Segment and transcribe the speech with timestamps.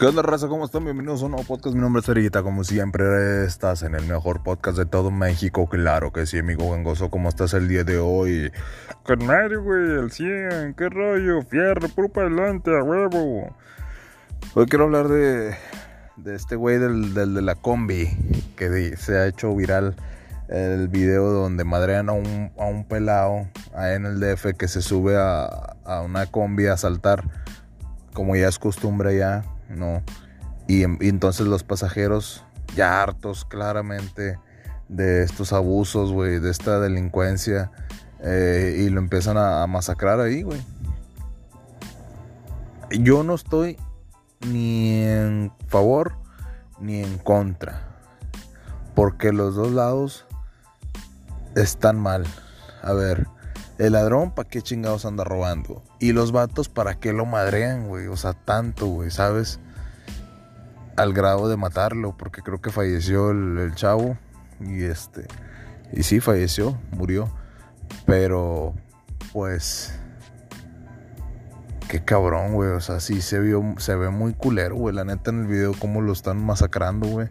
[0.00, 0.48] ¿Qué onda, raza?
[0.48, 0.84] ¿Cómo están?
[0.84, 1.74] Bienvenidos a un nuevo podcast.
[1.74, 2.42] Mi nombre es Erita.
[2.42, 5.68] Como siempre, estás en el mejor podcast de todo México.
[5.68, 7.10] Claro que sí, amigo gangoso.
[7.10, 8.50] ¿Cómo estás el día de hoy?
[9.02, 10.72] Con madre, güey, el 100.
[10.72, 11.42] ¿Qué rollo?
[11.42, 13.54] Fierro, puro para adelante, a huevo.
[14.54, 15.54] Hoy quiero hablar de,
[16.16, 18.08] de este güey del, del de la combi.
[18.56, 19.96] Que se ha hecho viral
[20.48, 24.80] el video donde madrean a un, a un pelado ahí en el DF que se
[24.80, 25.44] sube a,
[25.84, 27.22] a una combi a saltar.
[28.14, 30.02] Como ya es costumbre ya ¿no?
[30.66, 32.44] Y, entonces los pasajeros,
[32.76, 34.38] ya hartos claramente
[34.88, 37.70] de estos abusos, güey, de esta delincuencia,
[38.20, 40.60] eh, y lo empiezan a, masacrar ahí, güey.
[42.90, 43.76] Yo no estoy
[44.46, 46.12] ni en favor
[46.80, 47.88] ni en contra,
[48.94, 50.26] porque los dos lados
[51.54, 52.26] están mal.
[52.82, 53.26] A ver,
[53.80, 55.82] el ladrón, ¿para qué chingados anda robando?
[56.00, 58.08] Y los vatos, ¿para qué lo madrean, güey?
[58.08, 59.58] O sea, tanto, güey, ¿sabes?
[60.96, 64.18] Al grado de matarlo, porque creo que falleció el, chavo.
[64.60, 65.26] Y este.
[65.94, 67.32] Y sí, falleció, murió.
[68.04, 68.74] Pero,
[69.32, 69.98] pues.
[71.88, 72.72] Qué cabrón, güey.
[72.72, 74.94] O sea, sí se vio, se ve muy culero, güey.
[74.94, 77.28] La neta en el video, cómo lo están masacrando, güey.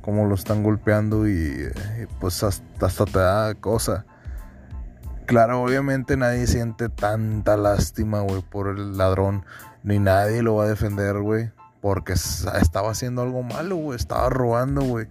[0.00, 1.70] Cómo lo están golpeando y,
[2.18, 4.06] pues hasta, hasta te da cosa.
[5.26, 9.44] Claro, obviamente nadie siente tanta lástima, güey, por el ladrón.
[9.82, 11.50] Ni nadie lo va a defender, güey.
[11.80, 13.96] Porque estaba haciendo algo malo, güey.
[13.96, 15.06] Estaba robando, güey.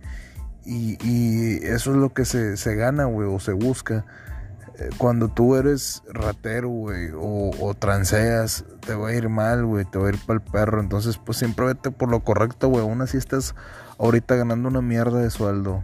[0.66, 4.06] Y, eso es lo que se, gana, güey, o se busca.
[4.78, 9.86] Eh, cuando tú eres ratero, güey, o, o, transeas, te va a ir mal, güey,
[9.86, 10.80] te va a ir para el perro.
[10.82, 12.82] Entonces, pues siempre vete por lo correcto, güey.
[12.82, 13.56] Aún así estás
[13.98, 15.84] ahorita ganando una mierda de sueldo,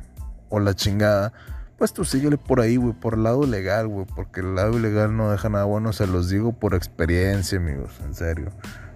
[0.50, 1.34] o la chingada
[1.78, 5.16] pues tú síguele por ahí, güey, por el lado legal, güey, porque el lado ilegal
[5.16, 8.50] no deja nada bueno, se los digo por experiencia, amigos, en serio.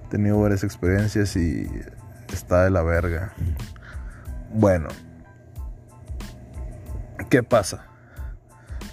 [0.06, 1.70] He tenido varias experiencias y
[2.34, 3.34] está de la verga.
[4.54, 4.88] Bueno,
[7.30, 7.86] ¿qué pasa?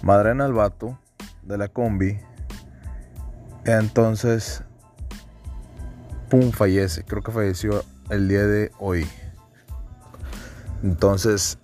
[0.03, 0.99] Madrena al vato
[1.41, 2.19] de la combi,
[3.65, 4.63] entonces,
[6.29, 9.07] pum, fallece, creo que falleció el día de hoy.
[10.83, 11.57] Entonces,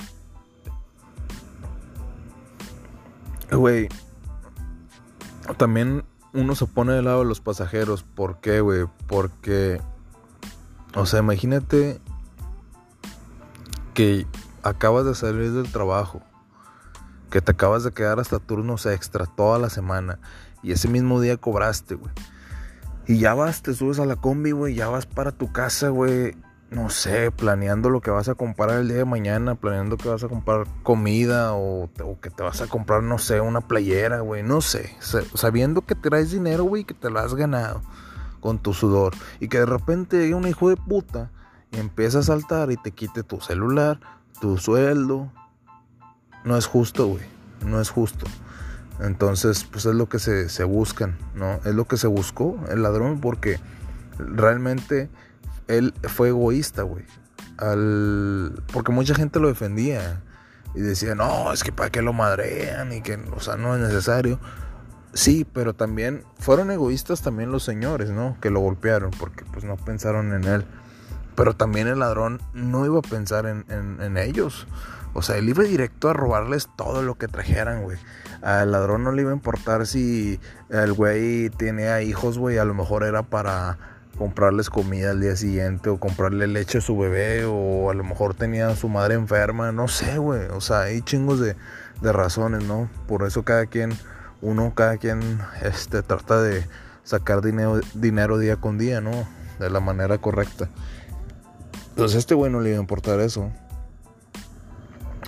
[3.55, 3.89] Güey,
[5.57, 8.03] también uno se pone del lado de los pasajeros.
[8.03, 8.85] ¿Por qué, güey?
[9.07, 9.81] Porque,
[10.93, 12.01] o sea, imagínate
[13.93, 14.27] que
[14.63, 16.21] acabas de salir del trabajo,
[17.29, 20.19] que te acabas de quedar hasta turnos extra toda la semana
[20.61, 22.11] y ese mismo día cobraste, güey.
[23.07, 26.35] Y ya vas, te subes a la combi, güey, ya vas para tu casa, güey
[26.75, 30.25] no sé, planeando lo que vas a comprar el día de mañana, planeando que vas
[30.25, 31.89] a comprar comida o,
[32.21, 36.31] que te vas a comprar, no sé, una playera, güey, no sé, sabiendo que traes
[36.31, 37.81] dinero, güey, que te lo has ganado
[38.41, 41.31] con tu sudor y que de repente llegue un hijo de puta
[41.71, 44.01] y empieza a saltar y te quite tu celular,
[44.41, 45.31] tu sueldo,
[46.43, 47.23] no es justo, güey,
[47.65, 48.25] no es justo.
[48.99, 51.53] Entonces, pues es lo que se, se buscan, ¿no?
[51.63, 53.59] Es lo que se buscó el ladrón porque
[54.17, 55.09] realmente
[55.67, 57.05] él fue egoísta, güey.
[57.57, 58.63] Al...
[58.71, 60.21] Porque mucha gente lo defendía.
[60.73, 63.81] Y decía, no, es que para qué lo madrean y que, o sea, no es
[63.81, 64.39] necesario.
[65.13, 68.37] Sí, pero también fueron egoístas también los señores, ¿no?
[68.41, 70.65] Que lo golpearon porque pues no pensaron en él.
[71.35, 74.67] Pero también el ladrón no iba a pensar en, en ellos.
[75.13, 77.97] O sea, él iba directo a robarles todo lo que trajeran, güey.
[78.41, 82.57] Al ladrón no le iba a importar si el güey tenía hijos, güey.
[82.57, 83.77] A lo mejor era para
[84.17, 88.33] comprarles comida al día siguiente o comprarle leche a su bebé o a lo mejor
[88.33, 90.45] tenía a su madre enferma, no sé, güey.
[90.53, 91.55] O sea, hay chingos de,
[92.01, 92.89] razones, ¿no?
[93.07, 93.91] Por eso cada quien,
[94.41, 96.65] uno, cada quien este, trata de
[97.03, 99.27] sacar dinero, dinero día con día, ¿no?
[99.59, 100.69] De la manera correcta.
[101.89, 103.51] Entonces este güey no le iba a importar eso.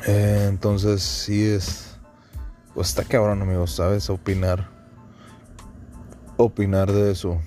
[0.06, 1.98] Eh, entonces sí es...
[2.74, 4.10] Pues está cabrón, amigos, ¿sabes?
[4.10, 4.70] Opinar.
[6.38, 7.42] Opinar de eso.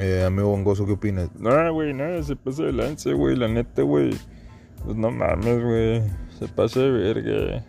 [0.00, 1.28] Eh, amigo Bongoso, ¿qué opinas?
[1.40, 4.16] No, güey, nada, se pasa de lance, güey, la neta, güey.
[4.84, 6.02] Pues no mames, güey,
[6.38, 7.64] se pasa de verga.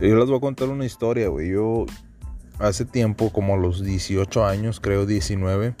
[0.00, 1.50] Yo les voy a contar una historia, güey.
[1.50, 1.86] Yo
[2.58, 5.76] hace tiempo, como a los 18 años, creo 19,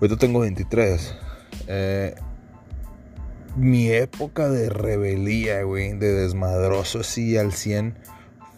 [0.00, 1.14] ahorita tengo 23.
[1.68, 2.16] Eh,
[3.54, 7.96] mi época de rebeldía, güey, de desmadroso así al 100,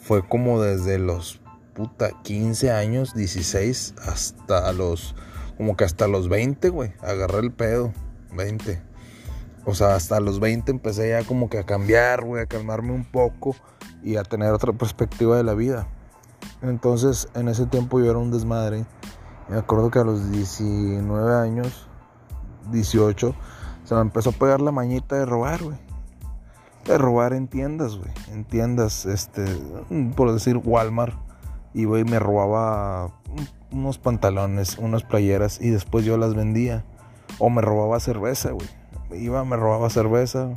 [0.01, 1.39] fue como desde los
[1.75, 5.15] puta 15 años, 16, hasta los
[5.57, 7.93] como que hasta los 20, güey, agarré el pedo,
[8.35, 8.83] 20.
[9.65, 13.05] O sea, hasta los 20 empecé ya como que a cambiar, güey, a calmarme un
[13.05, 13.57] poco
[14.03, 15.89] y a tener otra perspectiva de la vida.
[16.63, 18.87] Entonces, en ese tiempo yo era un desmadre.
[19.49, 21.89] Me acuerdo que a los 19 años,
[22.71, 23.35] 18,
[23.85, 25.79] se me empezó a pegar la mañita de robar, güey.
[26.85, 28.11] De robar en tiendas, güey.
[28.31, 29.45] En tiendas, este,
[30.15, 31.15] por decir Walmart.
[31.75, 33.13] Y, güey, me robaba
[33.71, 36.85] unos pantalones, unas playeras y después yo las vendía.
[37.39, 38.69] O me robaba cerveza, güey.
[39.13, 40.51] Iba, me robaba cerveza.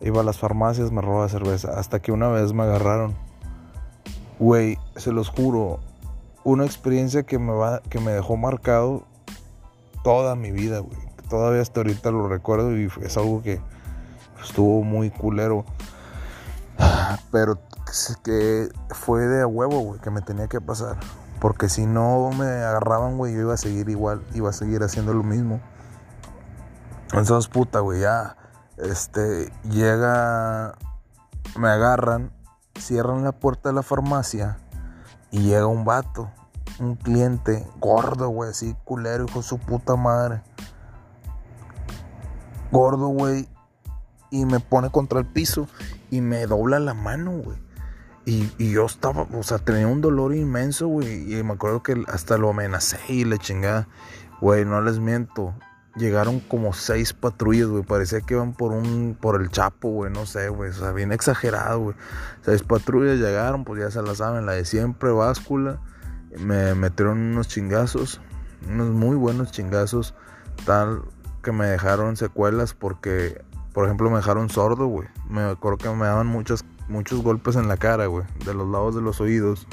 [0.00, 1.78] Iba a las farmacias, me robaba cerveza.
[1.78, 3.14] Hasta que una vez me agarraron.
[4.38, 5.80] Güey, se los juro.
[6.44, 9.04] Una experiencia que me, va, que me dejó marcado
[10.02, 10.98] toda mi vida, güey.
[11.28, 13.60] Todavía hasta ahorita lo recuerdo y es algo que
[14.42, 15.64] estuvo muy culero.
[17.30, 17.58] Pero
[18.24, 20.98] que fue de a huevo, güey, que me tenía que pasar.
[21.40, 25.14] Porque si no me agarraban, güey, yo iba a seguir igual, iba a seguir haciendo
[25.14, 25.60] lo mismo.
[27.12, 28.36] Entonces, puta, güey, ya.
[28.76, 30.74] Este, llega,
[31.58, 32.30] me agarran,
[32.78, 34.58] cierran la puerta de la farmacia
[35.30, 36.30] y llega un vato,
[36.78, 40.42] un cliente gordo, güey, así culero, hijo de su puta madre.
[42.70, 43.48] Gordo, güey,
[44.30, 45.68] y me pone contra el piso
[46.10, 47.58] y me dobla la mano, güey.
[48.30, 51.34] Y, yo estaba, o sea, tenía un dolor inmenso, güey.
[51.34, 53.88] Y me acuerdo que hasta lo amenacé y le chingaba.
[54.40, 55.52] Güey, no les miento.
[55.96, 57.82] Llegaron como seis patrullas, güey.
[57.82, 60.12] Parecía que iban por un, por el Chapo, güey.
[60.12, 60.70] No sé, güey.
[60.70, 61.96] O sea, bien exagerado, güey.
[62.42, 65.80] Seis patrullas llegaron, pues ya se la saben, la de siempre, báscula.
[66.38, 68.20] Me metieron unos chingazos,
[68.68, 70.14] unos muy buenos chingazos.
[70.64, 71.02] Tal
[71.42, 73.42] que me dejaron secuelas porque
[73.72, 75.08] por ejemplo, me dejaron sordo, güey.
[75.28, 78.24] Me acuerdo que me daban muchos, muchos golpes en la cara, güey.
[78.44, 79.66] De los lados de los oídos.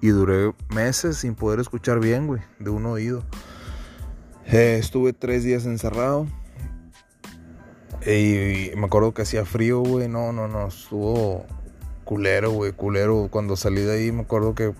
[0.00, 2.40] Y duré meses sin poder escuchar bien, güey.
[2.58, 3.24] De un oído.
[4.46, 6.26] Eh, estuve tres días encerrado.
[8.06, 10.08] Y, me acuerdo que hacía frío, güey.
[10.08, 10.68] No, no, no.
[10.68, 11.44] Estuvo
[12.04, 12.72] culero, güey.
[12.72, 13.28] Culero.
[13.30, 14.72] Cuando salí de ahí me acuerdo que...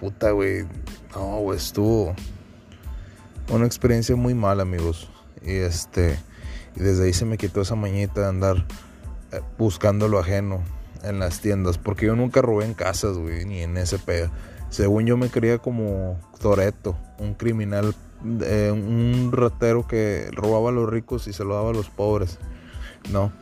[0.00, 0.64] Puta, güey.
[1.14, 1.58] No, güey.
[1.58, 2.14] Estuvo...
[3.50, 5.10] Una experiencia muy mala, amigos.
[5.42, 6.18] Y este...
[6.76, 8.66] Y desde ahí se me quitó esa mañita de andar
[9.32, 10.62] eh, buscando lo ajeno
[11.02, 11.78] en las tiendas.
[11.78, 14.30] Porque yo nunca robé en casas, güey, ni en ese pedo.
[14.70, 17.94] Según yo me creía como Toreto, un criminal,
[18.42, 22.38] eh, un ratero que robaba a los ricos y se lo daba a los pobres.
[23.10, 23.32] No.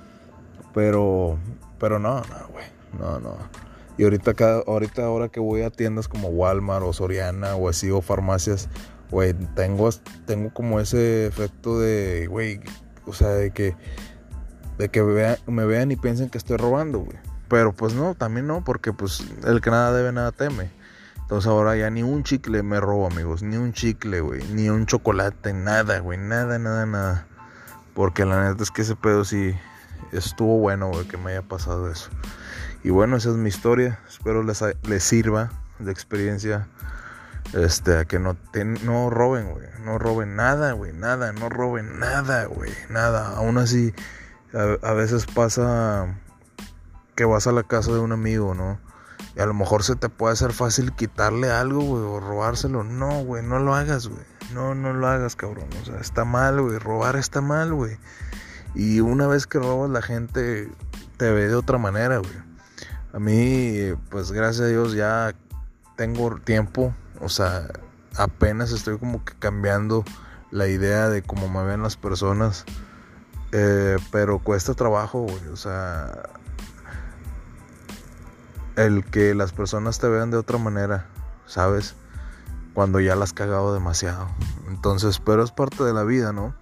[0.72, 1.38] Pero,
[1.78, 2.64] pero no, no, güey.
[2.99, 3.37] No, no.
[3.99, 7.90] Y ahorita, cada, ahorita ahora que voy a tiendas como Walmart o Soriana o así
[7.90, 8.69] o farmacias,
[9.11, 9.90] güey, tengo,
[10.25, 12.61] tengo como ese efecto de, güey,
[13.06, 13.75] o sea, de que,
[14.78, 15.02] de que
[15.46, 17.19] me vean y piensen que estoy robando, güey.
[17.48, 20.70] Pero pues no, también no, porque pues el que nada debe, nada teme.
[21.16, 23.42] Entonces ahora ya ni un chicle me robo, amigos.
[23.42, 24.42] Ni un chicle, güey.
[24.52, 26.18] Ni un chocolate, nada, güey.
[26.18, 27.26] Nada, nada, nada.
[27.94, 29.54] Porque la neta es que ese pedo sí
[30.12, 32.10] estuvo bueno, güey, que me haya pasado eso.
[32.82, 33.98] Y bueno, esa es mi historia.
[34.08, 36.68] Espero les, les sirva de experiencia
[37.52, 38.36] este, a que no,
[38.84, 39.66] no roben, güey.
[39.84, 40.92] No roben nada, güey.
[40.92, 42.72] Nada, no roben nada, güey.
[42.88, 43.36] Nada.
[43.36, 43.94] Aún así,
[44.52, 46.14] a, veces pasa
[47.18, 48.78] que vas a la casa de un amigo, ¿no?
[49.34, 52.84] Y a lo mejor se te puede hacer fácil quitarle algo, güey, o robárselo.
[52.84, 54.22] No, güey, no lo hagas, güey.
[54.54, 55.66] No, no lo hagas, cabrón.
[55.82, 56.78] O sea, está mal, güey.
[56.78, 57.98] Robar está mal, güey.
[58.76, 60.70] Y una vez que robas, la gente
[61.16, 62.48] te ve de otra manera, güey.
[63.12, 65.34] A mí, pues gracias a Dios, ya
[65.96, 67.68] tengo tiempo o sea,
[68.16, 70.04] apenas estoy como que cambiando
[70.52, 72.64] la idea de cómo me ven las personas.
[73.52, 75.48] Eh, pero cuesta trabajo, güey.
[75.48, 76.30] O sea,
[78.78, 81.06] el que las personas te vean de otra manera,
[81.47, 81.97] ¿sabes?
[82.75, 84.28] Cuando ya las has cagado demasiado.
[84.68, 86.54] Entonces, pero es parte de la vida, ¿no?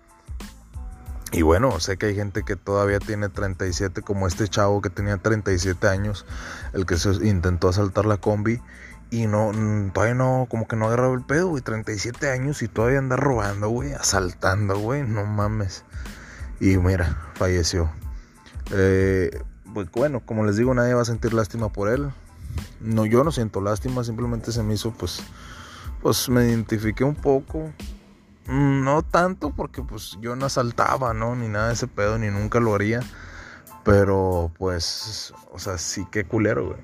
[1.30, 5.18] Y bueno, sé que hay gente que todavía tiene 37, como este chavo que tenía
[5.18, 6.24] 37 años,
[6.72, 8.62] el que se intentó asaltar la combi
[9.10, 9.52] y no,
[9.92, 11.62] todavía no, como que no agarraba el pedo, güey.
[11.62, 13.92] 37 años y todavía anda robando, güey.
[13.92, 15.02] Asaltando, güey.
[15.02, 15.84] No mames.
[16.60, 17.90] Y mira, falleció.
[18.72, 19.30] Eh,
[19.76, 22.10] pues bueno, como les digo, nadie va a sentir lástima por él.
[22.80, 25.22] No, yo no siento lástima, simplemente se me hizo, pues,
[26.00, 27.74] pues me identifiqué un poco.
[28.46, 31.36] Mm, no tanto porque pues yo no asaltaba, ¿no?
[31.36, 33.00] Ni nada de ese pedo, ni nunca lo haría.
[33.84, 36.80] Pero pues, o sea, sí que culero, güey.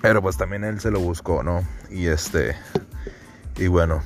[0.00, 1.66] Pero pues también él se lo buscó, ¿no?
[1.90, 2.54] Y este.
[3.56, 4.04] Y bueno.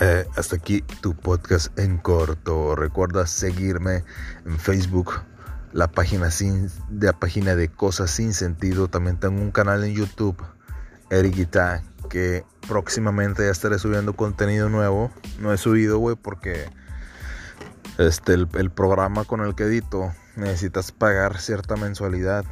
[0.00, 2.76] Eh, hasta aquí tu podcast en corto.
[2.76, 4.04] Recuerda seguirme
[4.46, 5.29] en Facebook.
[5.72, 8.88] La página, sin, de la página de Cosas Sin Sentido.
[8.88, 10.36] También tengo un canal en YouTube.
[11.10, 11.82] Eriguita.
[12.08, 15.10] Que próximamente ya estaré subiendo contenido nuevo.
[15.38, 16.68] No he subido, güey, porque.
[17.98, 20.12] Este, el, el programa con el que edito.
[20.36, 22.44] Necesitas pagar cierta mensualidad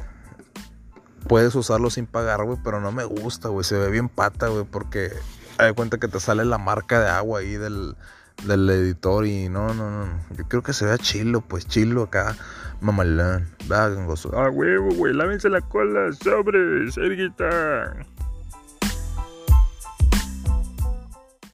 [1.27, 3.63] puedes usarlo sin pagar, güey, pero no me gusta, güey.
[3.63, 5.11] Se ve bien pata, güey, porque
[5.57, 7.95] hay cuenta que te sale la marca de agua ahí del,
[8.45, 10.19] del editor y no, no, no.
[10.35, 12.35] Yo creo que se vea chilo, pues chilo acá,
[12.81, 13.47] mamalán.
[13.71, 14.31] Va, gangoso.
[14.33, 17.95] Ah, huevo, güey, lávense la cola, sobre, cerguita.